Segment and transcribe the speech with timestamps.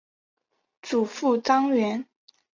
[0.81, 2.07] 祖父张员。